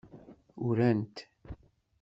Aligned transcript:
Uran-t. 0.67 1.17